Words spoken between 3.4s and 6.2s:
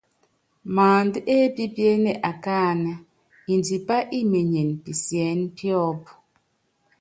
índipá imenyene pisiɛ́nɛ píɔ́pú.